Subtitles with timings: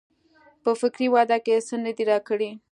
[0.63, 2.51] په فکري وده کې څه نه دي کړي.